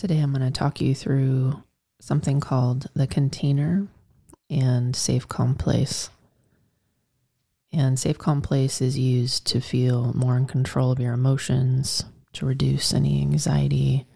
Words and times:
Today, 0.00 0.20
I'm 0.20 0.32
going 0.32 0.40
to 0.40 0.50
talk 0.50 0.80
you 0.80 0.94
through 0.94 1.62
something 2.00 2.40
called 2.40 2.86
the 2.94 3.06
container 3.06 3.86
and 4.48 4.96
safe 4.96 5.28
calm 5.28 5.54
place. 5.54 6.08
And 7.70 7.98
safe 7.98 8.16
calm 8.16 8.40
place 8.40 8.80
is 8.80 8.98
used 8.98 9.46
to 9.48 9.60
feel 9.60 10.14
more 10.14 10.38
in 10.38 10.46
control 10.46 10.90
of 10.90 11.00
your 11.00 11.12
emotions, 11.12 12.02
to 12.32 12.46
reduce 12.46 12.94
any 12.94 13.20
anxiety, 13.20 14.06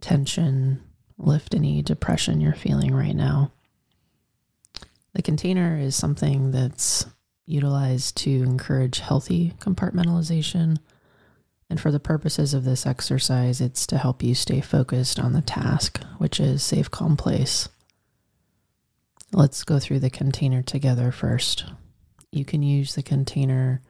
tension, 0.00 0.82
lift 1.16 1.54
any 1.54 1.80
depression 1.80 2.40
you're 2.40 2.52
feeling 2.52 2.92
right 2.92 3.14
now. 3.14 3.52
The 5.12 5.22
container 5.22 5.78
is 5.78 5.94
something 5.94 6.50
that's 6.50 7.06
utilized 7.46 8.16
to 8.16 8.42
encourage 8.42 8.98
healthy 8.98 9.54
compartmentalization 9.60 10.78
and 11.70 11.80
for 11.80 11.90
the 11.90 12.00
purposes 12.00 12.54
of 12.54 12.64
this 12.64 12.86
exercise, 12.86 13.60
it's 13.60 13.86
to 13.86 13.98
help 13.98 14.22
you 14.22 14.34
stay 14.34 14.60
focused 14.60 15.18
on 15.18 15.32
the 15.32 15.42
task, 15.42 16.02
which 16.18 16.38
is 16.38 16.62
safe, 16.62 16.90
calm 16.90 17.16
place. 17.16 17.68
Let's 19.32 19.64
go 19.64 19.78
through 19.78 20.00
the 20.00 20.10
container 20.10 20.62
together 20.62 21.10
first. 21.10 21.64
You 22.30 22.44
can 22.44 22.62
use 22.62 22.94
the 22.94 23.02
container 23.02 23.80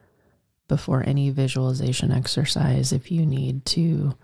before 0.69 1.03
any 1.07 1.31
visualization 1.31 2.11
exercise 2.11 2.93
if 2.93 3.11
you 3.11 3.27
need 3.27 3.65
to 3.67 4.15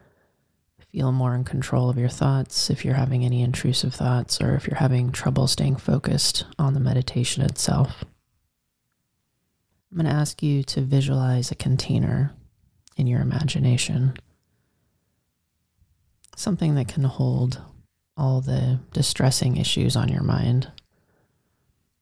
feel 0.93 1.13
more 1.13 1.35
in 1.35 1.45
control 1.45 1.91
of 1.91 1.99
your 1.99 2.09
thoughts, 2.09 2.71
if 2.71 2.85
you're 2.85 2.95
having 2.95 3.25
any 3.25 3.43
intrusive 3.43 3.95
thoughts, 3.95 4.41
or 4.41 4.55
if 4.55 4.67
you're 4.67 4.77
having 4.77 5.13
trouble 5.13 5.47
staying 5.47 5.77
focused 5.77 6.45
on 6.59 6.75
the 6.75 6.81
meditation 6.81 7.43
itself. 7.43 8.05
I'm 9.91 9.99
going 9.99 10.07
to 10.07 10.19
ask 10.19 10.43
you 10.43 10.63
to 10.65 10.81
visualize 10.81 11.51
a 11.51 11.57
container 11.57 12.33
in 12.97 13.07
your 13.07 13.21
imagination. 13.21 14.15
Something 16.37 16.75
that 16.75 16.89
can 16.89 17.05
hold 17.05 17.61
all 18.17 18.41
the 18.41 18.81
distressing 18.93 19.57
issues 19.57 19.97
on 19.97 20.09
your 20.09 20.23
mind. 20.23 20.71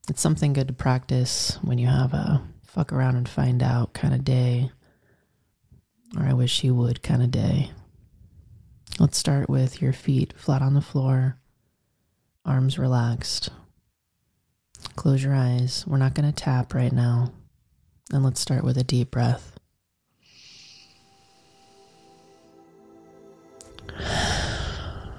It's 0.08 0.20
something 0.20 0.52
good 0.52 0.68
to 0.68 0.74
practice 0.74 1.58
when 1.62 1.78
you 1.78 1.86
have 1.86 2.14
a 2.14 2.42
fuck 2.62 2.92
around 2.92 3.16
and 3.16 3.28
find 3.28 3.62
out 3.62 3.94
kind 3.94 4.14
of 4.14 4.24
day, 4.24 4.70
or 6.16 6.24
I 6.24 6.32
wish 6.32 6.64
you 6.64 6.74
would 6.74 7.02
kind 7.02 7.22
of 7.22 7.30
day. 7.30 7.70
Let's 8.98 9.18
start 9.18 9.48
with 9.48 9.80
your 9.80 9.92
feet 9.92 10.34
flat 10.36 10.62
on 10.62 10.74
the 10.74 10.80
floor, 10.80 11.38
arms 12.44 12.78
relaxed. 12.78 13.50
Close 14.96 15.22
your 15.22 15.34
eyes. 15.34 15.84
We're 15.86 15.98
not 15.98 16.14
going 16.14 16.30
to 16.30 16.34
tap 16.34 16.74
right 16.74 16.92
now. 16.92 17.32
And 18.12 18.24
let's 18.24 18.40
start 18.40 18.64
with 18.64 18.78
a 18.78 18.84
deep 18.84 19.10
breath. 19.10 19.57
I 23.96 25.12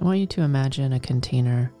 want 0.00 0.18
you 0.18 0.26
to 0.26 0.42
imagine 0.42 0.92
a 0.92 1.00
container, 1.00 1.72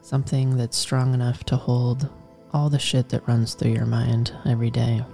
something 0.00 0.56
that's 0.56 0.76
strong 0.76 1.14
enough 1.14 1.44
to 1.44 1.56
hold 1.56 2.08
all 2.52 2.68
the 2.68 2.78
shit 2.78 3.08
that 3.10 3.26
runs 3.26 3.54
through 3.54 3.72
your 3.72 3.86
mind 3.86 4.32
every 4.44 4.70
day, 4.70 5.04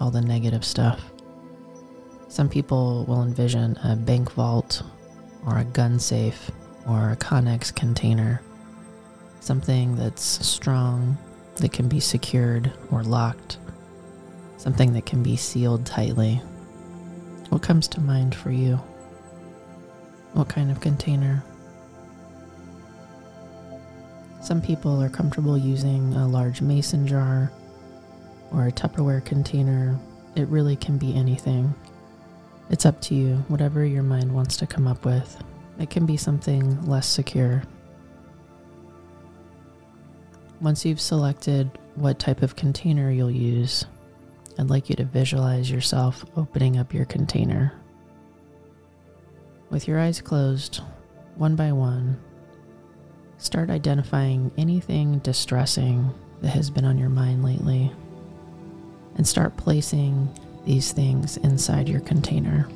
all 0.00 0.10
the 0.10 0.20
negative 0.20 0.64
stuff. 0.64 1.12
Some 2.28 2.48
people 2.48 3.04
will 3.06 3.22
envision 3.22 3.76
a 3.84 3.94
bank 3.94 4.32
vault 4.32 4.82
or 5.46 5.58
a 5.58 5.64
gun 5.64 5.98
safe 5.98 6.50
or 6.88 7.10
a 7.10 7.16
Conex 7.16 7.74
container, 7.74 8.42
something 9.40 9.96
that's 9.96 10.22
strong, 10.46 11.16
that 11.56 11.72
can 11.72 11.88
be 11.88 12.00
secured 12.00 12.72
or 12.90 13.02
locked, 13.02 13.58
something 14.56 14.92
that 14.92 15.06
can 15.06 15.22
be 15.22 15.36
sealed 15.36 15.86
tightly. 15.86 16.40
What 17.48 17.62
comes 17.62 17.88
to 17.88 18.00
mind 18.00 18.34
for 18.34 18.50
you? 18.50 18.80
What 20.32 20.48
kind 20.48 20.70
of 20.70 20.80
container? 20.80 21.42
Some 24.42 24.60
people 24.60 25.02
are 25.02 25.08
comfortable 25.08 25.56
using 25.56 26.12
a 26.14 26.28
large 26.28 26.60
mason 26.60 27.06
jar 27.06 27.50
or 28.52 28.66
a 28.66 28.72
Tupperware 28.72 29.24
container. 29.24 29.98
It 30.34 30.48
really 30.48 30.76
can 30.76 30.98
be 30.98 31.14
anything. 31.14 31.74
It's 32.68 32.84
up 32.86 33.00
to 33.02 33.14
you, 33.14 33.36
whatever 33.48 33.84
your 33.84 34.02
mind 34.02 34.32
wants 34.32 34.56
to 34.58 34.66
come 34.66 34.86
up 34.86 35.04
with. 35.04 35.42
It 35.78 35.90
can 35.90 36.06
be 36.06 36.16
something 36.16 36.84
less 36.86 37.06
secure. 37.06 37.62
Once 40.60 40.84
you've 40.84 41.00
selected 41.00 41.70
what 41.94 42.18
type 42.18 42.42
of 42.42 42.56
container 42.56 43.10
you'll 43.10 43.30
use, 43.30 43.84
I'd 44.58 44.70
like 44.70 44.88
you 44.88 44.96
to 44.96 45.04
visualize 45.04 45.70
yourself 45.70 46.24
opening 46.36 46.78
up 46.78 46.94
your 46.94 47.04
container. 47.04 47.72
With 49.68 49.86
your 49.86 49.98
eyes 49.98 50.20
closed, 50.20 50.80
one 51.34 51.56
by 51.56 51.72
one, 51.72 52.18
start 53.38 53.68
identifying 53.68 54.50
anything 54.56 55.18
distressing 55.18 56.10
that 56.40 56.48
has 56.48 56.70
been 56.70 56.84
on 56.84 56.96
your 56.96 57.10
mind 57.10 57.44
lately 57.44 57.92
and 59.16 59.26
start 59.26 59.56
placing 59.56 60.28
these 60.64 60.92
things 60.92 61.36
inside 61.38 61.88
your 61.88 62.00
container. 62.00 62.68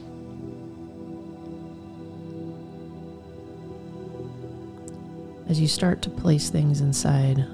As 5.49 5.61
you 5.61 5.67
start 5.67 6.03
to 6.03 6.11
place 6.11 6.51
things 6.51 6.81
inside, 6.81 7.45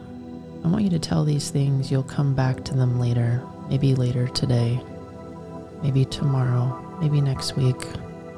I 0.64 0.68
want 0.68 0.84
you 0.84 0.90
to 0.90 0.98
tell 0.98 1.24
these 1.24 1.50
things 1.50 1.90
you'll 1.90 2.02
come 2.02 2.34
back 2.34 2.64
to 2.64 2.74
them 2.74 2.98
later, 3.00 3.42
maybe 3.68 3.94
later 3.94 4.28
today, 4.28 4.80
maybe 5.82 6.04
tomorrow, 6.04 6.98
maybe 7.00 7.20
next 7.20 7.56
week, 7.56 7.86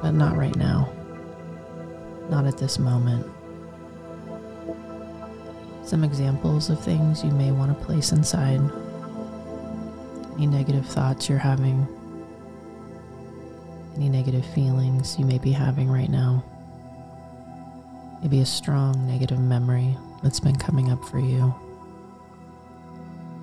but 0.02 0.12
not 0.12 0.36
right 0.36 0.56
now. 0.56 0.92
Not 2.30 2.46
at 2.46 2.58
this 2.58 2.78
moment. 2.78 3.26
Some 5.82 6.04
examples 6.04 6.68
of 6.68 6.78
things 6.78 7.24
you 7.24 7.30
may 7.30 7.50
want 7.50 7.76
to 7.76 7.84
place 7.84 8.12
inside. 8.12 8.60
Any 10.34 10.46
negative 10.46 10.86
thoughts 10.86 11.28
you're 11.28 11.38
having. 11.38 11.88
Any 13.96 14.08
negative 14.08 14.44
feelings 14.46 15.18
you 15.18 15.24
may 15.24 15.38
be 15.38 15.50
having 15.50 15.90
right 15.90 16.10
now. 16.10 16.44
Maybe 18.22 18.40
a 18.40 18.46
strong 18.46 19.06
negative 19.06 19.40
memory 19.40 19.96
that's 20.22 20.40
been 20.40 20.56
coming 20.56 20.92
up 20.92 21.04
for 21.04 21.18
you. 21.18 21.54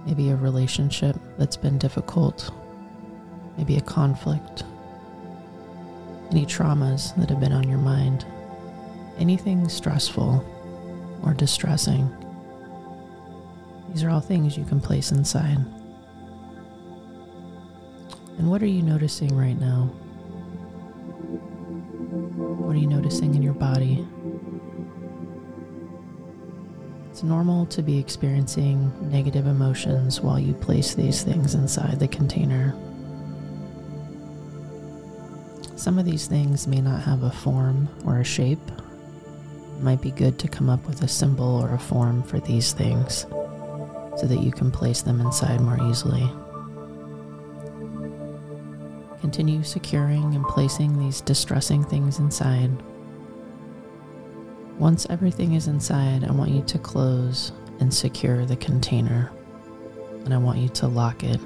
Maybe 0.05 0.29
a 0.29 0.35
relationship 0.35 1.15
that's 1.37 1.57
been 1.57 1.77
difficult. 1.77 2.51
Maybe 3.57 3.77
a 3.77 3.81
conflict 3.81 4.63
any 6.31 6.45
traumas 6.45 7.15
that 7.15 7.29
have 7.29 7.39
been 7.39 7.53
on 7.53 7.67
your 7.67 7.77
mind, 7.77 8.25
anything 9.17 9.69
stressful 9.69 10.43
or 11.23 11.33
distressing. 11.33 12.09
These 13.89 14.03
are 14.03 14.09
all 14.09 14.19
things 14.19 14.57
you 14.57 14.65
can 14.65 14.81
place 14.81 15.11
inside. 15.11 15.57
And 18.37 18.49
what 18.49 18.61
are 18.61 18.67
you 18.67 18.81
noticing 18.81 19.35
right 19.35 19.57
now? 19.59 19.85
What 22.35 22.75
are 22.75 22.79
you 22.79 22.87
noticing 22.87 23.35
in 23.35 23.41
your 23.41 23.53
body? 23.53 24.05
It's 27.15 27.23
normal 27.23 27.65
to 27.67 27.81
be 27.81 27.97
experiencing 27.97 28.91
negative 29.09 29.47
emotions 29.47 30.19
while 30.19 30.37
you 30.37 30.53
place 30.53 30.95
these 30.95 31.23
things 31.23 31.55
inside 31.55 31.97
the 31.97 32.09
container. 32.09 32.75
Some 35.77 35.97
of 35.97 36.03
these 36.03 36.27
things 36.27 36.67
may 36.67 36.81
not 36.81 37.03
have 37.03 37.23
a 37.23 37.31
form 37.31 37.87
or 38.05 38.19
a 38.19 38.25
shape. 38.25 38.59
It 38.67 39.81
might 39.81 40.01
be 40.01 40.11
good 40.11 40.37
to 40.39 40.49
come 40.49 40.69
up 40.69 40.85
with 40.85 41.03
a 41.03 41.07
symbol 41.07 41.61
or 41.63 41.73
a 41.73 41.79
form 41.79 42.21
for 42.21 42.41
these 42.41 42.73
things 42.73 43.21
so 44.17 44.25
that 44.25 44.43
you 44.43 44.51
can 44.51 44.69
place 44.69 45.01
them 45.01 45.21
inside 45.21 45.61
more 45.61 45.81
easily. 45.89 46.29
Continue 49.21 49.63
securing 49.63 50.35
and 50.35 50.43
placing 50.47 50.99
these 50.99 51.21
distressing 51.21 51.81
things 51.81 52.19
inside. 52.19 52.71
Once 54.77 55.07
everything 55.09 55.53
is 55.53 55.67
inside, 55.67 56.23
I 56.23 56.31
want 56.31 56.51
you 56.51 56.61
to 56.63 56.77
close 56.77 57.51
and 57.79 57.93
secure 57.93 58.45
the 58.45 58.55
container, 58.57 59.31
and 60.25 60.33
I 60.33 60.37
want 60.37 60.59
you 60.59 60.69
to 60.69 60.87
lock 60.87 61.23
it 61.23 61.39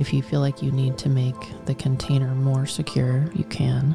if 0.00 0.14
you 0.14 0.22
feel 0.22 0.40
like 0.40 0.62
you 0.62 0.72
need 0.72 0.96
to 0.96 1.10
make 1.10 1.36
the 1.66 1.74
container 1.74 2.34
more 2.34 2.64
secure, 2.64 3.30
you 3.34 3.44
can. 3.44 3.94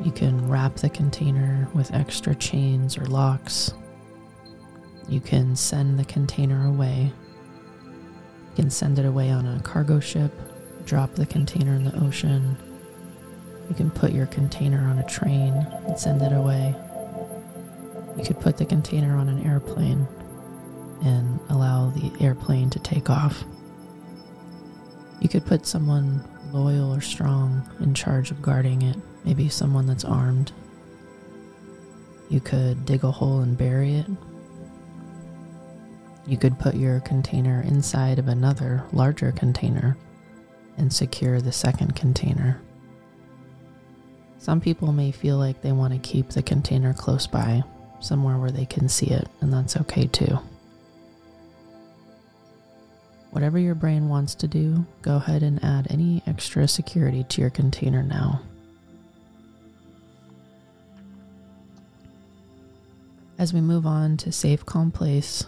You 0.00 0.12
can 0.12 0.48
wrap 0.48 0.76
the 0.76 0.88
container 0.88 1.68
with 1.74 1.92
extra 1.92 2.36
chains 2.36 2.96
or 2.96 3.04
locks. 3.06 3.74
You 5.08 5.20
can 5.20 5.56
send 5.56 5.98
the 5.98 6.04
container 6.04 6.68
away. 6.68 7.12
You 8.50 8.54
can 8.54 8.70
send 8.70 9.00
it 9.00 9.06
away 9.06 9.30
on 9.30 9.44
a 9.44 9.60
cargo 9.60 9.98
ship, 9.98 10.32
drop 10.84 11.16
the 11.16 11.26
container 11.26 11.74
in 11.74 11.84
the 11.84 12.04
ocean. 12.04 12.56
You 13.68 13.74
can 13.74 13.90
put 13.90 14.12
your 14.12 14.26
container 14.26 14.78
on 14.88 14.98
a 14.98 15.06
train 15.06 15.52
and 15.86 15.98
send 15.98 16.22
it 16.22 16.32
away. 16.32 16.74
You 18.16 18.24
could 18.24 18.40
put 18.40 18.56
the 18.56 18.64
container 18.64 19.16
on 19.16 19.28
an 19.28 19.44
airplane 19.44 20.06
and 21.04 21.38
allow 21.48 21.90
the 21.90 22.12
airplane 22.24 22.70
to 22.70 22.78
take 22.78 23.10
off. 23.10 23.44
You 25.20 25.28
could 25.28 25.44
put 25.44 25.66
someone 25.66 26.26
loyal 26.52 26.94
or 26.94 27.00
strong 27.00 27.68
in 27.80 27.94
charge 27.94 28.30
of 28.30 28.40
guarding 28.40 28.82
it, 28.82 28.96
maybe 29.24 29.48
someone 29.48 29.86
that's 29.86 30.04
armed. 30.04 30.52
You 32.28 32.40
could 32.40 32.86
dig 32.86 33.04
a 33.04 33.10
hole 33.10 33.40
and 33.40 33.56
bury 33.56 33.96
it. 33.96 34.06
You 36.26 36.36
could 36.36 36.58
put 36.58 36.74
your 36.74 37.00
container 37.00 37.62
inside 37.62 38.18
of 38.18 38.28
another 38.28 38.84
larger 38.92 39.32
container 39.32 39.96
and 40.76 40.92
secure 40.92 41.40
the 41.40 41.52
second 41.52 41.94
container. 41.94 42.60
Some 44.38 44.60
people 44.60 44.92
may 44.92 45.10
feel 45.10 45.38
like 45.38 45.60
they 45.60 45.72
want 45.72 45.92
to 45.92 45.98
keep 45.98 46.30
the 46.30 46.42
container 46.42 46.92
close 46.94 47.26
by, 47.26 47.64
somewhere 48.00 48.38
where 48.38 48.50
they 48.50 48.66
can 48.66 48.88
see 48.88 49.06
it, 49.06 49.28
and 49.40 49.52
that's 49.52 49.76
okay 49.76 50.06
too. 50.06 50.38
Whatever 53.30 53.58
your 53.58 53.74
brain 53.74 54.08
wants 54.08 54.34
to 54.36 54.48
do, 54.48 54.86
go 55.02 55.16
ahead 55.16 55.42
and 55.42 55.62
add 55.62 55.88
any 55.90 56.22
extra 56.26 56.66
security 56.66 57.24
to 57.24 57.40
your 57.40 57.50
container 57.50 58.02
now. 58.02 58.40
As 63.38 63.52
we 63.52 63.60
move 63.60 63.84
on 63.84 64.16
to 64.18 64.32
safe, 64.32 64.64
calm 64.64 64.90
place, 64.90 65.44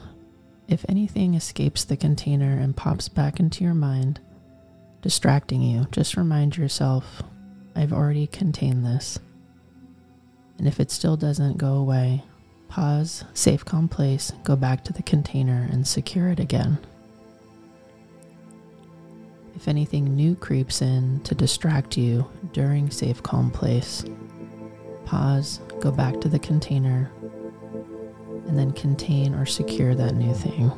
if 0.68 0.84
anything 0.86 1.32
escapes 1.32 1.84
the 1.84 1.96
container 1.96 2.58
and 2.58 2.76
pops 2.76 3.08
back 3.08 3.40
into 3.40 3.64
your 3.64 3.72
mind, 3.72 4.20
distracting 5.00 5.62
you, 5.62 5.86
just 5.90 6.16
remind 6.16 6.58
yourself 6.58 7.22
I've 7.78 7.92
already 7.92 8.26
contained 8.26 8.84
this. 8.84 9.20
And 10.58 10.66
if 10.66 10.80
it 10.80 10.90
still 10.90 11.16
doesn't 11.16 11.58
go 11.58 11.74
away, 11.74 12.24
pause, 12.66 13.24
safe, 13.34 13.64
calm 13.64 13.88
place, 13.88 14.32
go 14.42 14.56
back 14.56 14.82
to 14.84 14.92
the 14.92 15.04
container 15.04 15.68
and 15.70 15.86
secure 15.86 16.26
it 16.26 16.40
again. 16.40 16.78
If 19.54 19.68
anything 19.68 20.16
new 20.16 20.34
creeps 20.34 20.82
in 20.82 21.20
to 21.20 21.36
distract 21.36 21.96
you 21.96 22.28
during 22.52 22.90
safe, 22.90 23.22
calm 23.22 23.48
place, 23.48 24.04
pause, 25.04 25.60
go 25.78 25.92
back 25.92 26.20
to 26.22 26.28
the 26.28 26.40
container, 26.40 27.12
and 28.48 28.58
then 28.58 28.72
contain 28.72 29.36
or 29.36 29.46
secure 29.46 29.94
that 29.94 30.16
new 30.16 30.34
thing. 30.34 30.72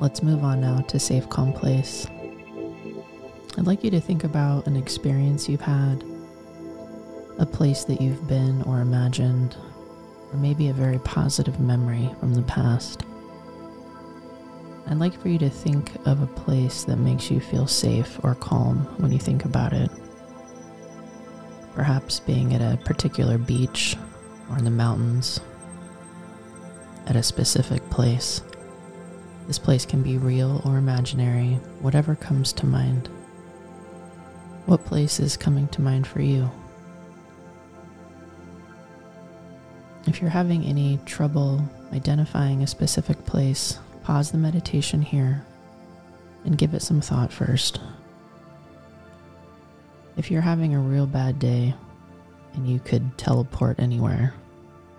Let's 0.00 0.22
move 0.22 0.44
on 0.44 0.60
now 0.60 0.82
to 0.82 0.98
safe, 0.98 1.30
calm 1.30 1.54
place. 1.54 2.06
I'd 3.58 3.66
like 3.66 3.82
you 3.82 3.90
to 3.92 4.00
think 4.00 4.24
about 4.24 4.66
an 4.66 4.76
experience 4.76 5.48
you've 5.48 5.62
had, 5.62 6.04
a 7.38 7.46
place 7.46 7.84
that 7.84 8.02
you've 8.02 8.28
been 8.28 8.60
or 8.62 8.80
imagined, 8.80 9.56
or 10.30 10.38
maybe 10.38 10.68
a 10.68 10.74
very 10.74 10.98
positive 10.98 11.58
memory 11.58 12.10
from 12.20 12.34
the 12.34 12.42
past. 12.42 13.04
I'd 14.86 14.98
like 14.98 15.18
for 15.18 15.28
you 15.28 15.38
to 15.38 15.48
think 15.48 15.90
of 16.06 16.20
a 16.20 16.26
place 16.26 16.84
that 16.84 16.96
makes 16.96 17.30
you 17.30 17.40
feel 17.40 17.66
safe 17.66 18.20
or 18.22 18.34
calm 18.34 18.80
when 18.98 19.10
you 19.10 19.18
think 19.18 19.46
about 19.46 19.72
it. 19.72 19.90
Perhaps 21.74 22.20
being 22.20 22.52
at 22.52 22.60
a 22.60 22.76
particular 22.84 23.38
beach 23.38 23.96
or 24.50 24.58
in 24.58 24.64
the 24.64 24.70
mountains, 24.70 25.40
at 27.06 27.16
a 27.16 27.22
specific 27.22 27.88
place. 27.88 28.42
This 29.46 29.58
place 29.58 29.86
can 29.86 30.02
be 30.02 30.18
real 30.18 30.60
or 30.66 30.76
imaginary, 30.76 31.54
whatever 31.80 32.14
comes 32.16 32.52
to 32.54 32.66
mind. 32.66 33.08
What 34.66 34.84
place 34.84 35.20
is 35.20 35.36
coming 35.36 35.68
to 35.68 35.80
mind 35.80 36.08
for 36.08 36.20
you? 36.20 36.50
If 40.08 40.20
you're 40.20 40.30
having 40.30 40.64
any 40.64 40.98
trouble 41.06 41.62
identifying 41.92 42.62
a 42.62 42.66
specific 42.66 43.24
place, 43.26 43.78
pause 44.02 44.32
the 44.32 44.38
meditation 44.38 45.02
here 45.02 45.46
and 46.44 46.58
give 46.58 46.74
it 46.74 46.82
some 46.82 47.00
thought 47.00 47.32
first. 47.32 47.80
If 50.16 50.32
you're 50.32 50.40
having 50.40 50.74
a 50.74 50.80
real 50.80 51.06
bad 51.06 51.38
day 51.38 51.74
and 52.54 52.68
you 52.68 52.80
could 52.80 53.16
teleport 53.16 53.78
anywhere, 53.78 54.34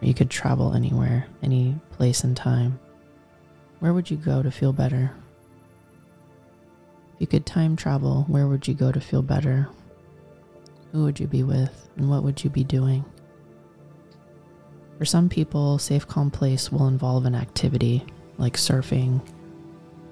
or 0.02 0.08
you 0.08 0.14
could 0.14 0.30
travel 0.30 0.76
anywhere, 0.76 1.28
any 1.44 1.76
place 1.92 2.24
and 2.24 2.38
time, 2.38 2.80
where 3.80 3.94
would 3.94 4.10
you 4.10 4.16
go 4.16 4.42
to 4.42 4.50
feel 4.50 4.72
better? 4.72 5.12
If 7.18 7.22
you 7.22 7.28
could 7.28 7.48
time 7.48 7.76
travel, 7.76 8.26
where 8.28 8.46
would 8.46 8.68
you 8.68 8.76
go 8.76 8.92
to 8.92 9.02
feel 9.02 9.24
better? 9.24 9.68
Who 10.92 11.04
would 11.06 11.20
you 11.20 11.26
be 11.26 11.42
with, 11.42 11.90
and 11.98 12.12
what 12.12 12.22
would 12.22 12.44
you 12.44 12.52
be 12.52 12.64
doing? 12.64 13.04
For 15.00 15.06
some 15.06 15.28
people, 15.28 15.80
safe, 15.80 16.08
calm 16.08 16.30
place 16.30 16.72
will 16.72 16.88
involve 16.88 17.26
an 17.26 17.34
activity 17.34 18.06
like 18.38 18.54
surfing, 18.54 19.28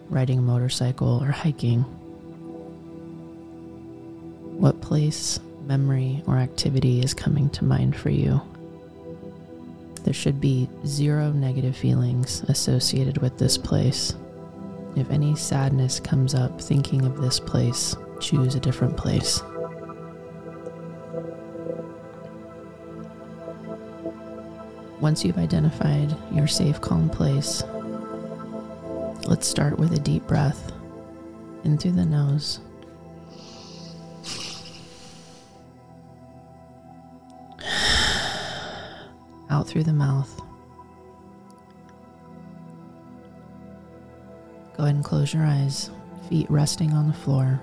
riding 0.09 0.39
a 0.39 0.41
motorcycle, 0.41 1.23
or 1.23 1.29
hiking. 1.29 1.81
What 4.57 4.81
place, 4.81 5.39
memory, 5.67 6.23
or 6.25 6.37
activity 6.37 7.01
is 7.01 7.13
coming 7.13 7.51
to 7.51 7.65
mind 7.65 7.95
for 7.95 8.09
you? 8.09 8.41
There 10.05 10.13
should 10.13 10.41
be 10.41 10.67
zero 10.87 11.31
negative 11.31 11.77
feelings 11.77 12.41
associated 12.47 13.19
with 13.19 13.37
this 13.37 13.59
place. 13.59 14.15
If 14.95 15.11
any 15.11 15.35
sadness 15.35 15.99
comes 15.99 16.33
up 16.33 16.61
thinking 16.61 17.03
of 17.05 17.21
this 17.21 17.37
place, 17.37 17.97
choose 18.21 18.55
a 18.55 18.61
different 18.61 18.95
place. 18.95 19.41
Once 25.01 25.25
you've 25.25 25.37
identified 25.37 26.15
your 26.31 26.47
safe, 26.47 26.79
calm 26.79 27.09
place, 27.09 27.61
let's 29.27 29.45
start 29.45 29.77
with 29.77 29.91
a 29.93 29.99
deep 29.99 30.25
breath 30.27 30.71
in 31.65 31.77
through 31.77 31.91
the 31.91 32.05
nose. 32.05 32.61
Out 39.49 39.67
through 39.67 39.83
the 39.83 39.91
mouth. 39.91 40.41
Go 44.75 44.83
ahead 44.83 44.95
and 44.95 45.05
close 45.05 45.33
your 45.33 45.45
eyes, 45.45 45.89
feet 46.29 46.49
resting 46.49 46.91
on 46.91 47.07
the 47.07 47.13
floor. 47.13 47.61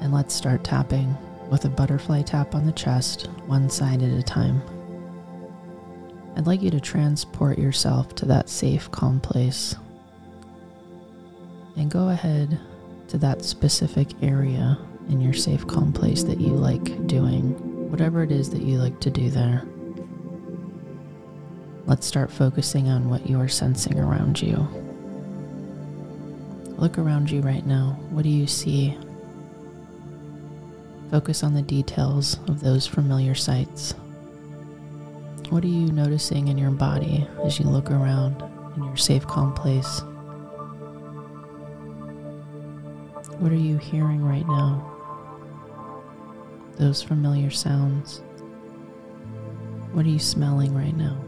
And 0.00 0.14
let's 0.14 0.34
start 0.34 0.64
tapping 0.64 1.14
with 1.50 1.66
a 1.66 1.68
butterfly 1.68 2.22
tap 2.22 2.54
on 2.54 2.64
the 2.64 2.72
chest, 2.72 3.26
one 3.46 3.68
side 3.68 4.02
at 4.02 4.18
a 4.18 4.22
time. 4.22 4.62
I'd 6.36 6.46
like 6.46 6.62
you 6.62 6.70
to 6.70 6.80
transport 6.80 7.58
yourself 7.58 8.14
to 8.14 8.26
that 8.26 8.48
safe, 8.48 8.90
calm 8.90 9.20
place. 9.20 9.74
And 11.76 11.90
go 11.90 12.08
ahead 12.08 12.58
to 13.08 13.18
that 13.18 13.44
specific 13.44 14.08
area 14.22 14.78
in 15.10 15.20
your 15.20 15.34
safe, 15.34 15.66
calm 15.66 15.92
place 15.92 16.22
that 16.22 16.40
you 16.40 16.54
like 16.54 17.06
doing, 17.08 17.90
whatever 17.90 18.22
it 18.22 18.32
is 18.32 18.48
that 18.50 18.62
you 18.62 18.78
like 18.78 19.00
to 19.00 19.10
do 19.10 19.28
there. 19.28 19.66
Let's 21.84 22.06
start 22.06 22.30
focusing 22.30 22.88
on 22.88 23.10
what 23.10 23.28
you 23.28 23.38
are 23.38 23.48
sensing 23.48 23.98
around 23.98 24.40
you. 24.40 24.66
Look 26.80 26.96
around 26.96 27.30
you 27.30 27.42
right 27.42 27.66
now. 27.66 27.98
What 28.08 28.22
do 28.22 28.30
you 28.30 28.46
see? 28.46 28.96
Focus 31.10 31.44
on 31.44 31.52
the 31.52 31.60
details 31.60 32.38
of 32.48 32.60
those 32.60 32.86
familiar 32.86 33.34
sights. 33.34 33.92
What 35.50 35.62
are 35.62 35.68
you 35.68 35.92
noticing 35.92 36.48
in 36.48 36.56
your 36.56 36.70
body 36.70 37.28
as 37.44 37.58
you 37.58 37.66
look 37.66 37.90
around 37.90 38.42
in 38.76 38.84
your 38.84 38.96
safe, 38.96 39.26
calm 39.26 39.52
place? 39.52 40.00
What 43.40 43.52
are 43.52 43.56
you 43.56 43.76
hearing 43.76 44.24
right 44.24 44.46
now? 44.46 44.90
Those 46.78 47.02
familiar 47.02 47.50
sounds. 47.50 48.22
What 49.92 50.06
are 50.06 50.10
you 50.10 50.18
smelling 50.18 50.74
right 50.74 50.96
now? 50.96 51.22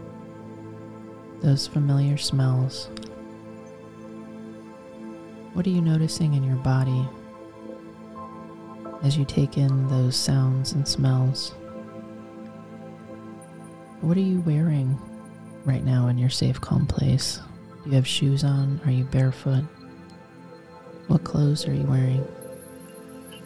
Those 1.42 1.66
familiar 1.66 2.16
smells. 2.16 2.88
What 5.52 5.66
are 5.66 5.70
you 5.70 5.82
noticing 5.82 6.32
in 6.32 6.42
your 6.42 6.56
body 6.56 7.06
as 9.02 9.18
you 9.18 9.26
take 9.26 9.58
in 9.58 9.86
those 9.88 10.16
sounds 10.16 10.72
and 10.72 10.88
smells? 10.88 11.50
What 14.00 14.16
are 14.16 14.20
you 14.20 14.40
wearing 14.40 14.98
right 15.66 15.84
now 15.84 16.08
in 16.08 16.16
your 16.16 16.30
safe, 16.30 16.58
calm 16.58 16.86
place? 16.86 17.38
Do 17.84 17.90
you 17.90 17.96
have 17.96 18.06
shoes 18.06 18.44
on? 18.44 18.80
Are 18.86 18.90
you 18.90 19.04
barefoot? 19.04 19.64
What 21.08 21.22
clothes 21.22 21.68
are 21.68 21.74
you 21.74 21.84
wearing? 21.84 22.26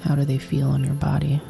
How 0.01 0.15
do 0.15 0.25
they 0.25 0.39
feel 0.39 0.69
on 0.69 0.85
your 0.85 0.95
body? 0.95 1.43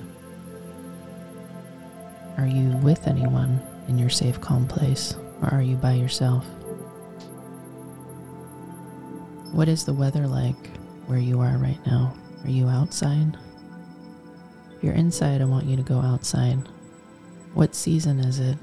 Are 2.39 2.47
you 2.47 2.71
with 2.79 3.07
anyone 3.07 3.61
in 3.89 3.99
your 3.99 4.11
safe, 4.11 4.41
calm 4.41 4.67
place, 4.67 5.17
or 5.43 5.53
are 5.53 5.63
you 5.63 5.77
by 5.77 5.93
yourself? 5.93 6.47
What 9.57 9.71
is 9.71 9.87
the 9.87 9.95
weather 9.95 10.27
like 10.27 10.69
where 11.07 11.19
you 11.19 11.41
are 11.41 11.57
right 11.57 11.81
now? 11.87 12.15
Are 12.45 12.51
you 12.51 12.69
outside? 12.69 13.39
If 14.77 14.85
you're 14.85 14.93
inside, 14.93 15.41
I 15.41 15.47
want 15.47 15.65
you 15.65 15.79
to 15.79 15.83
go 15.83 15.99
outside. 15.99 16.59
What 17.55 17.75
season 17.75 18.21
is 18.21 18.39
it? 18.39 18.59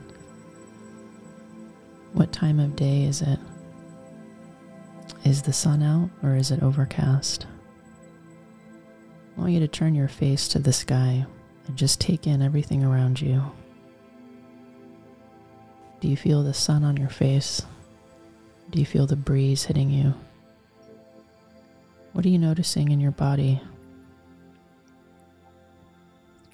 What 2.12 2.32
time 2.32 2.60
of 2.60 2.76
day 2.76 3.06
is 3.06 3.24
it? 3.24 3.40
Is 5.26 5.42
the 5.42 5.52
sun 5.52 5.82
out 5.82 6.12
or 6.22 6.36
is 6.36 6.52
it 6.52 6.62
overcast? 6.62 7.48
I 9.36 9.42
want 9.42 9.54
you 9.54 9.62
to 9.62 9.68
turn 9.68 9.96
your 9.96 10.08
face 10.08 10.48
to 10.50 10.60
the 10.60 10.72
sky 10.72 11.26
and 11.66 11.76
just 11.76 12.02
take 12.02 12.28
in 12.28 12.44
everything 12.44 12.84
around 12.84 13.20
you. 13.20 13.42
Do 16.02 16.08
you 16.08 16.16
feel 16.16 16.44
the 16.44 16.54
sun 16.54 16.84
on 16.84 16.98
your 16.98 17.10
face? 17.10 17.64
Do 18.70 18.78
you 18.78 18.86
feel 18.86 19.08
the 19.08 19.16
breeze 19.16 19.64
hitting 19.64 19.90
you? 19.90 20.14
What 22.14 22.26
are 22.26 22.30
you 22.30 22.38
noticing 22.38 22.92
in 22.92 23.00
your 23.00 23.12
body? 23.12 23.60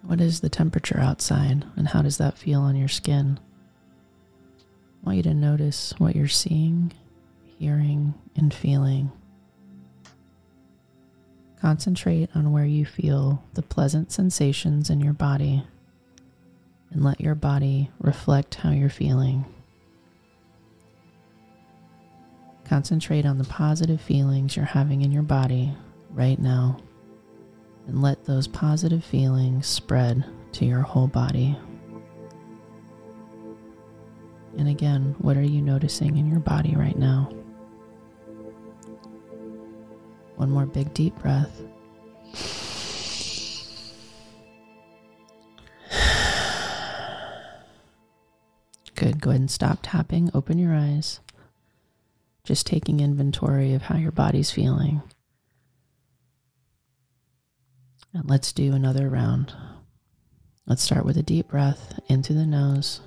What 0.03 0.21
is 0.21 0.39
the 0.39 0.49
temperature 0.49 0.99
outside 0.99 1.65
and 1.75 1.89
how 1.89 2.01
does 2.01 2.17
that 2.17 2.37
feel 2.37 2.61
on 2.61 2.77
your 2.77 2.87
skin? 2.87 3.37
I 5.03 5.05
want 5.05 5.17
you 5.17 5.23
to 5.23 5.33
notice 5.33 5.93
what 5.97 6.15
you're 6.15 6.29
seeing, 6.29 6.93
hearing, 7.59 8.13
and 8.37 8.53
feeling. 8.53 9.11
Concentrate 11.59 12.29
on 12.33 12.53
where 12.53 12.65
you 12.65 12.85
feel 12.85 13.43
the 13.53 13.61
pleasant 13.61 14.13
sensations 14.13 14.89
in 14.89 15.01
your 15.01 15.13
body 15.13 15.65
and 16.91 17.03
let 17.03 17.19
your 17.19 17.35
body 17.35 17.91
reflect 17.99 18.55
how 18.55 18.71
you're 18.71 18.89
feeling. 18.89 19.45
Concentrate 22.69 23.25
on 23.25 23.39
the 23.39 23.45
positive 23.45 23.99
feelings 23.99 24.55
you're 24.55 24.63
having 24.63 25.01
in 25.01 25.11
your 25.11 25.23
body 25.23 25.73
right 26.11 26.37
now 26.37 26.77
and 27.87 27.99
let 27.99 28.25
those 28.25 28.47
positive 28.47 29.03
feelings 29.03 29.65
spread 29.65 30.23
to 30.51 30.65
your 30.65 30.83
whole 30.83 31.07
body. 31.07 31.57
And 34.59 34.67
again, 34.67 35.15
what 35.17 35.35
are 35.35 35.41
you 35.41 35.63
noticing 35.63 36.17
in 36.17 36.29
your 36.29 36.41
body 36.41 36.75
right 36.75 36.95
now? 36.95 37.31
One 40.35 40.51
more 40.51 40.67
big 40.67 40.93
deep 40.93 41.17
breath. 41.17 41.59
Good. 48.93 49.19
Go 49.19 49.31
ahead 49.31 49.41
and 49.41 49.49
stop 49.49 49.79
tapping. 49.81 50.29
Open 50.35 50.59
your 50.59 50.75
eyes. 50.75 51.19
Just 52.43 52.65
taking 52.65 52.99
inventory 52.99 53.73
of 53.73 53.83
how 53.83 53.97
your 53.97 54.11
body's 54.11 54.51
feeling. 54.51 55.01
And 58.13 58.27
let's 58.27 58.51
do 58.51 58.73
another 58.73 59.07
round. 59.09 59.53
Let's 60.65 60.81
start 60.81 61.05
with 61.05 61.17
a 61.17 61.23
deep 61.23 61.49
breath 61.49 61.99
in 62.07 62.23
through 62.23 62.37
the 62.37 62.45
nose. 62.45 63.01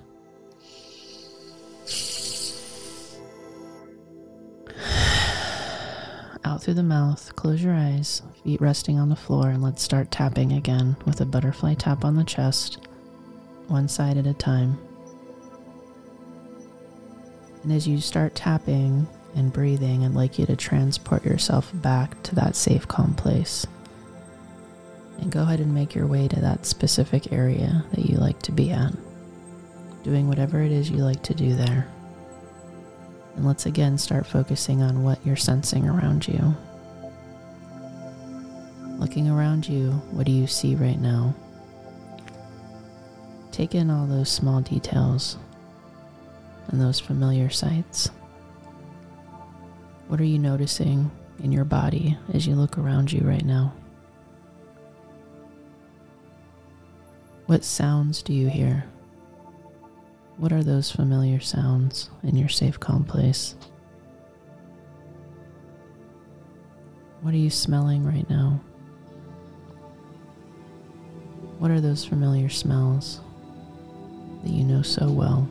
Out 6.44 6.62
through 6.62 6.74
the 6.74 6.82
mouth, 6.82 7.34
close 7.36 7.62
your 7.62 7.74
eyes, 7.74 8.22
feet 8.44 8.60
resting 8.60 8.98
on 8.98 9.08
the 9.08 9.16
floor, 9.16 9.48
and 9.48 9.62
let's 9.62 9.82
start 9.82 10.10
tapping 10.10 10.52
again 10.52 10.96
with 11.06 11.20
a 11.20 11.24
butterfly 11.24 11.74
tap 11.74 12.04
on 12.04 12.16
the 12.16 12.24
chest, 12.24 12.78
one 13.68 13.88
side 13.88 14.16
at 14.16 14.26
a 14.26 14.34
time. 14.34 14.78
And 17.62 17.72
as 17.72 17.86
you 17.86 18.00
start 18.00 18.34
tapping 18.34 19.06
and 19.34 19.52
breathing, 19.52 20.04
I'd 20.04 20.14
like 20.14 20.38
you 20.38 20.46
to 20.46 20.56
transport 20.56 21.24
yourself 21.24 21.70
back 21.74 22.22
to 22.24 22.34
that 22.34 22.56
safe, 22.56 22.86
calm 22.88 23.14
place. 23.14 23.66
And 25.18 25.30
go 25.30 25.42
ahead 25.42 25.60
and 25.60 25.74
make 25.74 25.94
your 25.94 26.06
way 26.06 26.28
to 26.28 26.40
that 26.40 26.66
specific 26.66 27.32
area 27.32 27.84
that 27.92 28.06
you 28.06 28.18
like 28.18 28.40
to 28.42 28.52
be 28.52 28.70
at, 28.70 28.92
doing 30.02 30.28
whatever 30.28 30.60
it 30.60 30.72
is 30.72 30.90
you 30.90 30.98
like 30.98 31.22
to 31.24 31.34
do 31.34 31.54
there. 31.54 31.88
And 33.36 33.46
let's 33.46 33.66
again 33.66 33.96
start 33.98 34.26
focusing 34.26 34.82
on 34.82 35.04
what 35.04 35.24
you're 35.24 35.36
sensing 35.36 35.88
around 35.88 36.28
you. 36.28 36.54
Looking 38.98 39.28
around 39.28 39.68
you, 39.68 39.92
what 40.10 40.26
do 40.26 40.32
you 40.32 40.46
see 40.46 40.74
right 40.74 41.00
now? 41.00 41.34
Take 43.50 43.74
in 43.74 43.90
all 43.90 44.06
those 44.06 44.30
small 44.30 44.60
details 44.60 45.38
and 46.68 46.80
those 46.80 47.00
familiar 47.00 47.50
sights? 47.50 48.10
What 50.12 50.20
are 50.20 50.24
you 50.24 50.38
noticing 50.38 51.10
in 51.42 51.52
your 51.52 51.64
body 51.64 52.18
as 52.34 52.46
you 52.46 52.54
look 52.54 52.76
around 52.76 53.10
you 53.10 53.22
right 53.26 53.46
now? 53.46 53.72
What 57.46 57.64
sounds 57.64 58.22
do 58.22 58.34
you 58.34 58.48
hear? 58.48 58.84
What 60.36 60.52
are 60.52 60.62
those 60.62 60.90
familiar 60.90 61.40
sounds 61.40 62.10
in 62.22 62.36
your 62.36 62.50
safe, 62.50 62.78
calm 62.78 63.04
place? 63.04 63.56
What 67.22 67.32
are 67.32 67.38
you 67.38 67.48
smelling 67.48 68.04
right 68.04 68.28
now? 68.28 68.60
What 71.58 71.70
are 71.70 71.80
those 71.80 72.04
familiar 72.04 72.50
smells 72.50 73.22
that 74.44 74.52
you 74.52 74.64
know 74.64 74.82
so 74.82 75.10
well? 75.10 75.48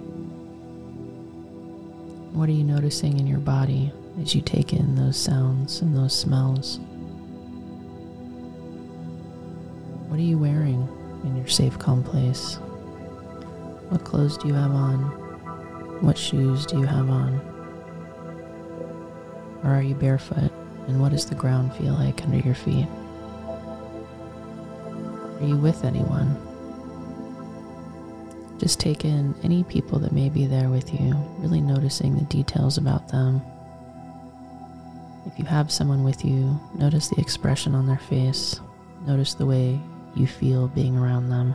What 2.33 2.47
are 2.47 2.51
you 2.51 2.63
noticing 2.63 3.19
in 3.19 3.25
your 3.25 3.39
body 3.39 3.91
as 4.19 4.35
you 4.35 4.41
take 4.41 4.73
in 4.73 4.95
those 4.95 5.17
sounds 5.17 5.81
and 5.81 5.95
those 5.95 6.17
smells? 6.17 6.79
What 10.07 10.19
are 10.19 10.23
you 10.23 10.37
wearing 10.37 10.87
in 11.23 11.37
your 11.37 11.47
safe, 11.47 11.79
calm 11.79 12.03
place? 12.03 12.55
What 13.89 14.03
clothes 14.03 14.37
do 14.37 14.47
you 14.47 14.53
have 14.53 14.71
on? 14.71 14.99
What 16.01 16.17
shoes 16.17 16.65
do 16.65 16.79
you 16.79 16.85
have 16.85 17.09
on? 17.09 17.39
Or 19.63 19.69
are 19.69 19.81
you 19.81 19.95
barefoot? 19.95 20.51
And 20.87 20.99
what 20.99 21.11
does 21.11 21.25
the 21.25 21.35
ground 21.35 21.73
feel 21.75 21.93
like 21.93 22.23
under 22.23 22.39
your 22.39 22.55
feet? 22.55 22.87
Are 25.39 25.45
you 25.45 25.57
with 25.57 25.83
anyone? 25.85 26.35
Just 28.59 28.79
take 28.79 29.05
in 29.05 29.33
any 29.43 29.63
people 29.63 29.97
that 29.99 30.11
may 30.11 30.29
be 30.29 30.45
there 30.45 30.69
with 30.69 30.93
you, 30.93 31.15
really 31.39 31.61
noticing 31.61 32.15
the 32.15 32.25
details 32.25 32.77
about 32.77 33.07
them. 33.07 33.41
If 35.25 35.37
you 35.37 35.45
have 35.45 35.71
someone 35.71 36.03
with 36.03 36.25
you, 36.25 36.59
notice 36.73 37.09
the 37.09 37.21
expression 37.21 37.75
on 37.75 37.85
their 37.85 37.97
face. 37.97 38.59
Notice 39.05 39.33
the 39.33 39.45
way 39.45 39.79
you 40.15 40.27
feel 40.27 40.67
being 40.67 40.97
around 40.97 41.29
them. 41.29 41.53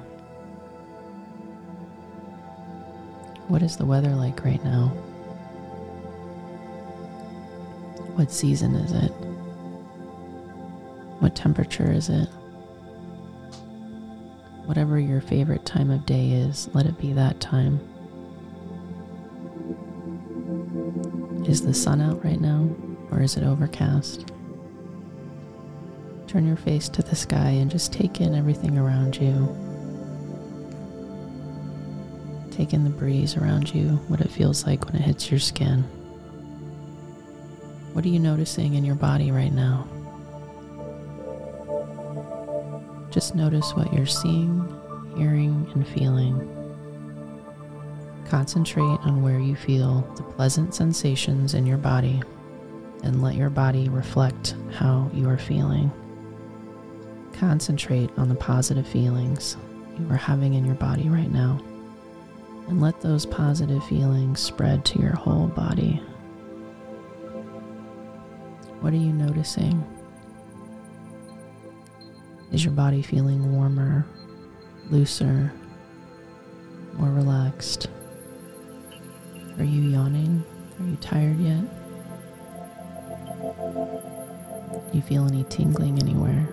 What 3.49 3.63
is 3.63 3.77
the 3.77 3.85
weather 3.85 4.11
like 4.11 4.45
right 4.45 4.63
now? 4.65 4.89
What 8.17 8.33
season 8.33 8.75
is 8.75 8.93
it? 8.93 9.13
What 11.21 11.35
temperature 11.37 11.91
is 11.91 12.09
it? 12.09 12.29
Whatever 14.65 14.99
your 14.99 15.21
favorite 15.21 15.65
time 15.65 15.91
of 15.91 16.07
day 16.07 16.31
is, 16.31 16.69
let 16.75 16.87
it 16.87 16.99
be 16.99 17.13
that 17.13 17.41
time. 17.41 17.79
Is 21.47 21.63
the 21.63 21.75
sun 21.75 22.01
out 22.01 22.25
right 22.25 22.41
now, 22.41 22.69
or 23.11 23.23
is 23.23 23.37
it 23.37 23.45
overcast? 23.45 24.33
Turn 26.27 26.47
your 26.47 26.57
face 26.57 26.89
to 26.89 27.03
the 27.03 27.15
sky 27.15 27.51
and 27.51 27.71
just 27.71 27.93
take 27.93 28.21
in 28.21 28.35
everything 28.35 28.77
around 28.77 29.17
you. 29.17 29.55
Take 32.51 32.73
in 32.73 32.85
the 32.85 32.91
breeze 32.91 33.37
around 33.37 33.75
you, 33.75 33.91
what 34.09 34.21
it 34.21 34.31
feels 34.31 34.67
like 34.67 34.87
when 34.87 34.97
it 34.97 35.03
hits 35.03 35.31
your 35.31 35.41
skin. 35.41 35.83
What 37.93 38.05
are 38.05 38.09
you 38.09 38.19
noticing 38.19 38.75
in 38.75 38.85
your 38.85 38.95
body 38.95 39.31
right 39.31 39.53
now? 39.53 39.87
Just 43.11 43.35
notice 43.35 43.73
what 43.75 43.93
you're 43.93 44.05
seeing, 44.05 44.61
hearing, 45.17 45.71
and 45.75 45.87
feeling. 45.87 46.53
Concentrate 48.29 48.83
on 48.83 49.23
where 49.23 49.39
you 49.39 49.55
feel 49.55 50.01
the 50.17 50.23
pleasant 50.23 50.75
sensations 50.75 51.55
in 51.55 51.65
your 51.65 51.79
body 51.79 52.23
and 53.07 53.23
let 53.23 53.37
your 53.37 53.49
body 53.49 53.89
reflect 53.89 54.57
how 54.73 55.09
you 55.15 55.29
are 55.29 55.39
feeling. 55.39 55.91
Concentrate 57.33 58.11
on 58.17 58.29
the 58.29 58.35
positive 58.35 58.87
feelings 58.87 59.57
you 59.99 60.11
are 60.11 60.17
having 60.17 60.55
in 60.55 60.65
your 60.65 60.75
body 60.75 61.09
right 61.09 61.31
now 61.31 61.61
and 62.69 62.81
let 62.81 63.01
those 63.01 63.25
positive 63.25 63.83
feelings 63.85 64.41
spread 64.41 64.85
to 64.85 64.99
your 64.99 65.15
whole 65.15 65.47
body. 65.47 66.03
What 68.81 68.93
are 68.93 68.97
you 68.97 69.13
noticing? 69.13 69.85
Is 72.53 72.65
your 72.65 72.75
body 72.75 73.03
feeling 73.03 73.53
warmer, 73.53 74.05
looser, 74.91 75.53
more 76.95 77.11
relaxed? 77.11 77.89
Are 79.59 79.65
you 79.65 79.83
yawning? 79.83 80.45
Are 80.81 80.87
you 80.87 80.97
tired 80.97 81.39
yet? 81.39 81.65
You 84.93 85.03
feel 85.03 85.27
any 85.27 85.45
tingling 85.45 85.99
anywhere? 85.99 86.49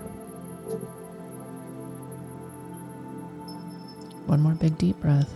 One 4.26 4.42
more 4.42 4.56
big 4.56 4.78
deep 4.78 5.00
breath. 5.00 5.32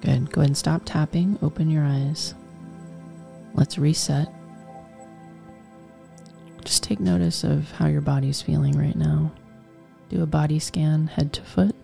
Good. 0.00 0.32
Go 0.32 0.40
ahead 0.40 0.50
and 0.50 0.56
stop 0.56 0.82
tapping, 0.84 1.38
open 1.42 1.70
your 1.70 1.84
eyes. 1.84 2.34
Let's 3.54 3.78
reset. 3.78 4.28
Just 6.64 6.82
take 6.82 6.98
notice 6.98 7.44
of 7.44 7.70
how 7.72 7.86
your 7.86 8.00
body's 8.00 8.42
feeling 8.42 8.76
right 8.76 8.96
now. 8.96 9.30
Do 10.08 10.22
a 10.22 10.26
body 10.26 10.58
scan 10.58 11.06
head 11.06 11.32
to 11.34 11.42
foot. 11.42 11.75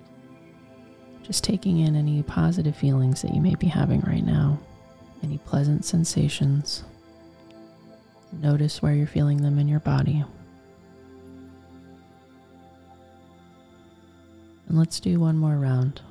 Just 1.33 1.45
taking 1.45 1.79
in 1.79 1.97
any 1.97 2.23
positive 2.23 2.77
feelings 2.77 3.23
that 3.23 3.33
you 3.33 3.41
may 3.41 3.55
be 3.55 3.67
having 3.67 4.03
right 4.03 4.23
now, 4.23 4.61
any 5.23 5.39
pleasant 5.39 5.83
sensations. 5.83 6.85
Notice 8.43 8.83
where 8.83 8.93
you're 8.93 9.07
feeling 9.07 9.41
them 9.41 9.59
in 9.59 9.67
your 9.67 9.81
body. 9.81 10.23
And 14.69 14.77
let's 14.77 15.01
do 15.01 15.19
one 15.19 15.39
more 15.39 15.57
round. 15.57 16.03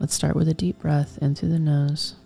Let's 0.00 0.12
start 0.12 0.36
with 0.36 0.48
a 0.48 0.54
deep 0.54 0.80
breath 0.80 1.16
in 1.22 1.34
through 1.34 1.48
the 1.48 1.58
nose. 1.58 2.16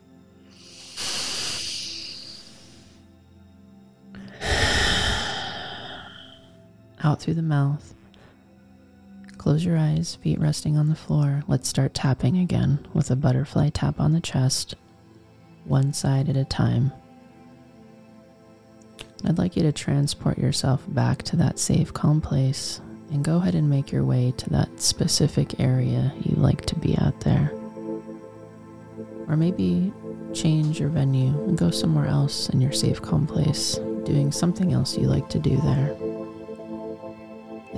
Out 7.05 7.23
through 7.23 7.35
the 7.35 7.43
mouth. 7.43 7.95
Close 9.39 9.65
your 9.65 9.79
eyes, 9.79 10.17
feet 10.17 10.41
resting 10.41 10.77
on 10.77 10.89
the 10.89 10.95
floor. 10.95 11.45
Let's 11.47 11.69
start 11.69 11.95
tapping 11.95 12.37
again 12.37 12.87
with 12.93 13.11
a 13.11 13.17
butterfly 13.17 13.71
tap 13.71 14.01
on 14.01 14.13
the 14.13 14.21
chest, 14.21 14.75
one 15.65 15.93
side 15.93 16.29
at 16.29 16.37
a 16.37 16.45
time. 16.45 16.93
I'd 19.25 19.39
like 19.39 19.57
you 19.57 19.63
to 19.63 19.73
transport 19.73 20.39
yourself 20.39 20.83
back 20.89 21.23
to 21.25 21.37
that 21.37 21.59
safe, 21.59 21.93
calm 21.95 22.21
place 22.21 22.81
and 23.11 23.25
go 23.25 23.37
ahead 23.37 23.55
and 23.55 23.71
make 23.71 23.91
your 23.91 24.05
way 24.05 24.33
to 24.37 24.51
that 24.51 24.81
specific 24.81 25.59
area 25.61 26.13
you 26.21 26.37
like 26.37 26.67
to 26.67 26.75
be 26.77 26.95
at 26.97 27.19
there. 27.21 27.53
Or 29.29 29.37
maybe 29.37 29.93
change 30.35 30.81
your 30.81 30.89
venue 30.89 31.31
and 31.45 31.57
go 31.57 31.71
somewhere 31.71 32.07
else 32.07 32.49
in 32.51 32.61
your 32.61 32.73
safe, 32.73 33.01
calm 33.01 33.27
place, 33.27 33.77
doing 34.05 34.33
something 34.33 34.73
else 34.73 34.97
you 34.97 35.07
like 35.07 35.29
to 35.31 35.39
do 35.39 35.57
there. 35.59 36.08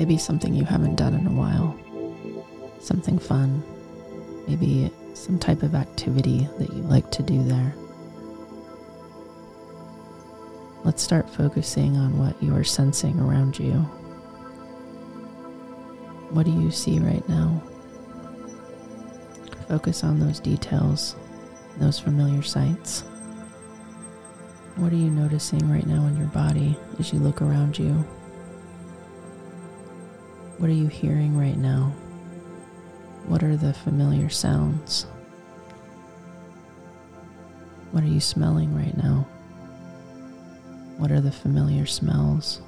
Maybe 0.01 0.17
something 0.17 0.55
you 0.55 0.65
haven't 0.65 0.97
done 0.97 1.13
in 1.13 1.27
a 1.27 1.31
while, 1.31 1.79
something 2.81 3.19
fun, 3.19 3.63
maybe 4.49 4.91
some 5.13 5.39
type 5.39 5.63
of 5.63 5.75
activity 5.75 6.49
that 6.59 6.73
you 6.73 6.81
like 6.85 7.11
to 7.11 7.23
do 7.23 7.43
there. 7.45 7.75
Let's 10.85 11.03
start 11.03 11.29
focusing 11.29 11.99
on 11.99 12.17
what 12.17 12.43
you 12.43 12.57
are 12.57 12.65
sensing 12.65 13.21
around 13.21 13.59
you. 13.59 13.73
What 16.31 16.47
do 16.47 16.53
you 16.53 16.71
see 16.71 16.99
right 16.99 17.29
now? 17.29 17.63
Focus 19.69 20.03
on 20.03 20.19
those 20.19 20.41
details, 20.41 21.15
those 21.77 21.99
familiar 21.99 22.41
sights. 22.41 23.03
What 24.77 24.95
are 24.95 24.97
you 24.97 25.11
noticing 25.11 25.71
right 25.71 25.87
now 25.87 26.07
in 26.07 26.17
your 26.17 26.29
body 26.29 26.79
as 26.99 27.13
you 27.13 27.19
look 27.19 27.43
around 27.43 27.79
you? 27.79 28.03
What 30.61 30.69
are 30.69 30.75
you 30.75 30.89
hearing 30.89 31.39
right 31.39 31.57
now? 31.57 31.91
What 33.27 33.43
are 33.43 33.57
the 33.57 33.73
familiar 33.73 34.29
sounds? 34.29 35.07
What 37.93 38.05
are 38.05 38.09
you 38.09 38.21
smelling 38.21 38.77
right 38.77 38.95
now? 38.95 39.27
What 40.99 41.11
are 41.11 41.23
the 41.23 41.33
familiar 41.33 41.87
smells? 41.87 42.61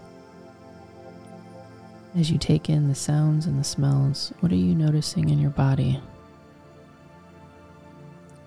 As 2.16 2.30
you 2.30 2.38
take 2.38 2.70
in 2.70 2.88
the 2.88 2.94
sounds 2.94 3.44
and 3.44 3.60
the 3.60 3.64
smells, 3.64 4.32
what 4.40 4.52
are 4.52 4.56
you 4.56 4.74
noticing 4.74 5.28
in 5.28 5.38
your 5.38 5.50
body? 5.50 6.00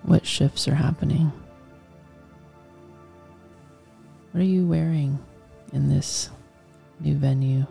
What 0.02 0.26
shifts 0.26 0.66
are 0.66 0.74
happening? 0.74 1.30
What 4.32 4.40
are 4.40 4.44
you 4.44 4.66
wearing 4.66 5.20
in 5.72 5.88
this 5.88 6.30
new 6.98 7.14
venue? 7.14 7.66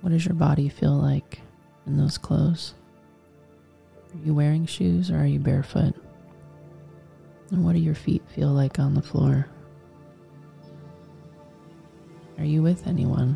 What 0.00 0.10
does 0.10 0.24
your 0.24 0.34
body 0.34 0.68
feel 0.68 0.94
like 0.94 1.40
in 1.86 1.96
those 1.96 2.18
clothes? 2.18 2.74
Are 4.14 4.26
you 4.26 4.34
wearing 4.34 4.66
shoes 4.66 5.10
or 5.10 5.18
are 5.18 5.26
you 5.26 5.38
barefoot? 5.38 5.94
And 7.50 7.64
what 7.64 7.72
do 7.72 7.78
your 7.78 7.94
feet 7.94 8.22
feel 8.34 8.48
like 8.48 8.78
on 8.78 8.94
the 8.94 9.02
floor? 9.02 9.46
Are 12.38 12.44
you 12.44 12.62
with 12.62 12.86
anyone? 12.86 13.34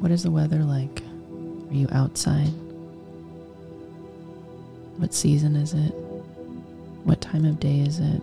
What 0.00 0.10
is 0.10 0.22
the 0.22 0.30
weather 0.30 0.58
like? 0.58 1.02
Are 1.70 1.74
you 1.74 1.88
outside? 1.90 2.52
What 4.98 5.14
season 5.14 5.56
is 5.56 5.72
it? 5.74 5.94
What 7.04 7.20
time 7.20 7.44
of 7.44 7.58
day 7.58 7.80
is 7.80 7.98
it? 8.00 8.20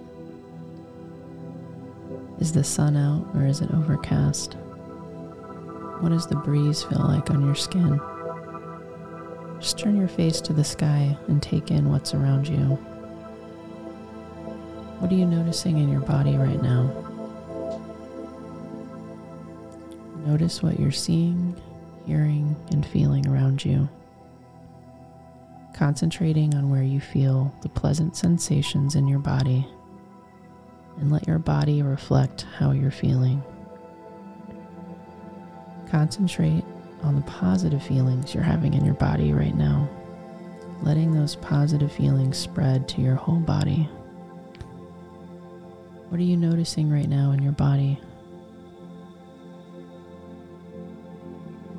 Is 2.40 2.52
the 2.52 2.64
sun 2.64 2.98
out 2.98 3.26
or 3.34 3.46
is 3.46 3.62
it 3.62 3.72
overcast? 3.72 4.56
What 6.02 6.10
does 6.10 6.28
the 6.28 6.36
breeze 6.36 6.84
feel 6.84 7.00
like 7.00 7.30
on 7.32 7.46
your 7.46 7.56
skin? 7.56 8.00
Just 9.60 9.80
turn 9.80 9.96
your 9.96 10.10
face 10.10 10.42
to 10.42 10.54
the 10.54 10.64
sky 10.64 11.18
and 11.28 11.42
take 11.42 11.72
in 11.72 11.90
what's 11.90 12.14
around 12.14 12.48
you. 12.48 12.78
What 15.00 15.12
are 15.12 15.16
you 15.16 15.26
noticing 15.26 15.78
in 15.78 15.90
your 15.90 16.02
body 16.02 16.36
right 16.36 16.62
now? 16.62 16.92
Notice 20.26 20.62
what 20.62 20.80
you're 20.80 20.92
seeing, 20.92 21.56
hearing, 22.06 22.56
and 22.72 22.86
feeling 22.86 23.28
around 23.28 23.64
you. 23.64 23.88
Concentrating 25.74 26.54
on 26.56 26.70
where 26.70 26.84
you 26.84 27.00
feel 27.00 27.54
the 27.62 27.70
pleasant 27.70 28.18
sensations 28.18 28.96
in 28.96 29.08
your 29.08 29.20
body, 29.20 29.68
and 30.98 31.12
let 31.12 31.28
your 31.28 31.40
body 31.40 31.82
reflect 31.82 32.46
how 32.58 32.72
you're 32.72 32.92
feeling. 32.92 33.44
Concentrate 35.90 36.64
on 37.04 37.16
the 37.16 37.22
positive 37.22 37.84
feelings 37.84 38.34
you're 38.34 38.44
having 38.44 38.74
in 38.74 38.84
your 38.84 38.96
body 38.96 39.32
right 39.34 39.56
now, 39.56 39.88
letting 40.82 41.14
those 41.14 41.36
positive 41.36 41.92
feelings 41.92 42.38
spread 42.38 42.88
to 42.90 43.02
your 43.02 43.16
whole 43.16 43.40
body. 43.40 43.90
What 46.10 46.20
are 46.20 46.24
you 46.24 46.38
noticing 46.38 46.90
right 46.90 47.10
now 47.10 47.32
in 47.32 47.42
your 47.42 47.52
body? 47.52 48.00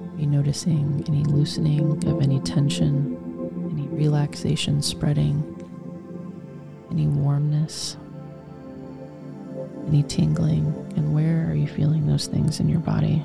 Are 0.00 0.20
you 0.20 0.26
noticing 0.26 1.04
any 1.08 1.24
loosening 1.24 2.06
of 2.06 2.22
any 2.22 2.40
tension, 2.40 3.16
any 3.70 3.86
relaxation 3.88 4.82
spreading, 4.82 5.42
any 6.90 7.06
warmness, 7.06 7.96
any 9.86 10.02
tingling? 10.02 10.66
And 10.96 11.14
where 11.14 11.50
are 11.50 11.54
you 11.54 11.66
feeling 11.66 12.06
those 12.06 12.26
things 12.26 12.60
in 12.60 12.68
your 12.68 12.80
body? 12.80 13.22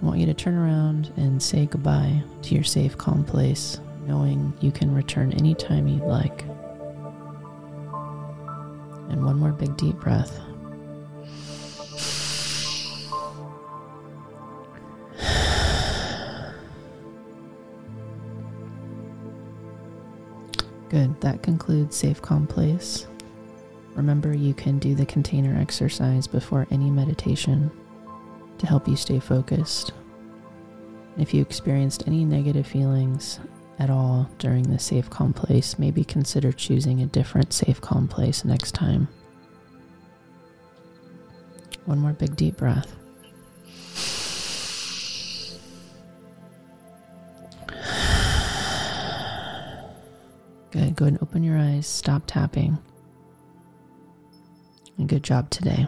I 0.00 0.04
want 0.04 0.20
you 0.20 0.26
to 0.26 0.34
turn 0.34 0.54
around 0.54 1.12
and 1.16 1.42
say 1.42 1.66
goodbye 1.66 2.22
to 2.42 2.54
your 2.54 2.64
safe, 2.64 2.96
calm 2.96 3.24
place, 3.24 3.78
knowing 4.06 4.52
you 4.60 4.70
can 4.70 4.94
return 4.94 5.32
anytime 5.32 5.88
you'd 5.88 6.04
like. 6.04 6.44
And 9.10 9.24
one 9.24 9.38
more 9.38 9.52
big 9.52 9.76
deep 9.76 9.96
breath. 9.96 10.40
Good. 20.88 21.20
That 21.20 21.42
concludes 21.42 21.96
Safe 21.96 22.20
Calm 22.22 22.46
Place. 22.46 23.06
Remember, 23.94 24.34
you 24.34 24.54
can 24.54 24.78
do 24.78 24.94
the 24.94 25.04
container 25.04 25.58
exercise 25.60 26.26
before 26.26 26.66
any 26.70 26.90
meditation 26.90 27.70
to 28.58 28.66
help 28.66 28.88
you 28.88 28.96
stay 28.96 29.18
focused. 29.18 29.92
If 31.18 31.34
you 31.34 31.42
experienced 31.42 32.04
any 32.06 32.24
negative 32.24 32.66
feelings 32.66 33.40
at 33.78 33.90
all 33.90 34.30
during 34.38 34.62
the 34.62 34.78
safe, 34.78 35.10
calm 35.10 35.32
place, 35.32 35.78
maybe 35.78 36.04
consider 36.04 36.52
choosing 36.52 37.02
a 37.02 37.06
different 37.06 37.52
safe, 37.52 37.80
calm 37.80 38.08
place 38.08 38.44
next 38.44 38.72
time. 38.72 39.08
One 41.84 41.98
more 41.98 42.12
big 42.12 42.36
deep 42.36 42.56
breath. 42.56 42.97
Good. 50.78 50.96
Go 50.96 51.04
ahead 51.06 51.14
and 51.14 51.22
open 51.22 51.42
your 51.42 51.58
eyes. 51.58 51.86
Stop 51.86 52.22
tapping. 52.26 52.78
And 54.96 55.08
good 55.08 55.22
job 55.24 55.50
today. 55.50 55.86